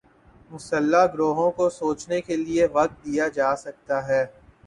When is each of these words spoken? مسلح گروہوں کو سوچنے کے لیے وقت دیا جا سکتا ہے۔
مسلح 0.51 1.05
گروہوں 1.13 1.49
کو 1.51 1.69
سوچنے 1.71 2.19
کے 2.21 2.35
لیے 2.37 2.67
وقت 2.73 3.05
دیا 3.05 3.27
جا 3.35 3.55
سکتا 3.55 4.07
ہے۔ 4.07 4.25